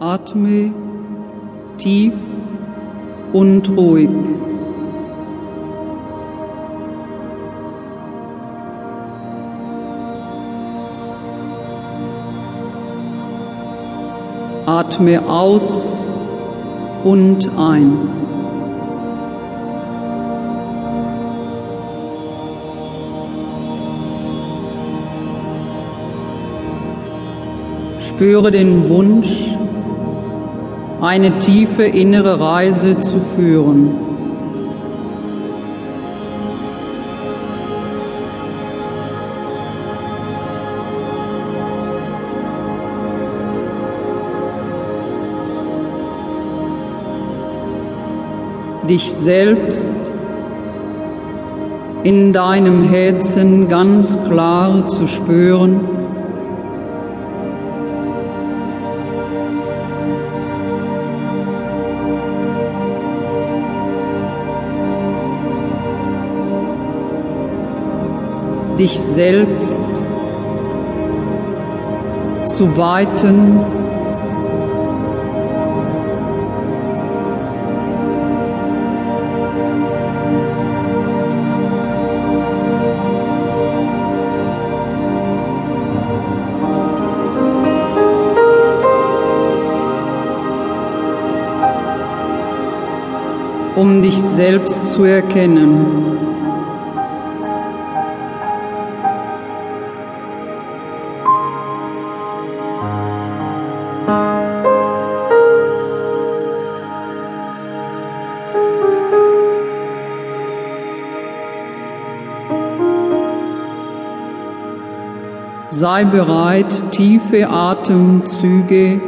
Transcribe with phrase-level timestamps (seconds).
[0.00, 0.72] Atme
[1.76, 2.14] tief
[3.32, 4.08] und ruhig.
[14.66, 16.08] Atme aus
[17.02, 17.98] und ein.
[27.98, 29.56] Spüre den Wunsch,
[31.00, 33.94] eine tiefe innere Reise zu führen.
[48.88, 49.92] Dich selbst
[52.02, 55.97] in deinem Herzen ganz klar zu spüren
[68.78, 69.80] dich selbst
[72.44, 73.60] zu weiten,
[93.76, 96.27] um dich selbst zu erkennen.
[115.70, 119.00] Sei bereit, tiefe Atemzüge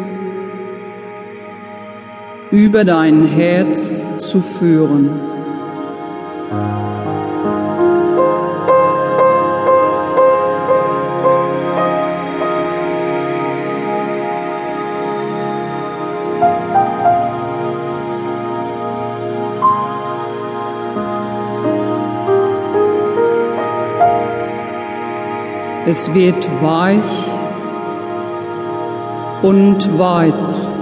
[2.51, 5.11] über dein Herz zu führen.
[25.91, 27.03] Es wird weich
[29.43, 30.80] und weit.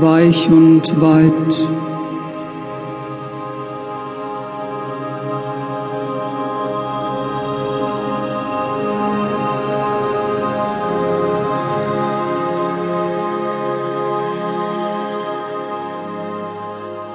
[0.00, 1.32] Weich und weit.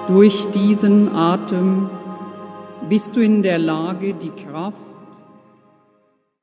[0.08, 1.90] Durch diesen Atem
[2.90, 4.89] bist du in der Lage, die Kraft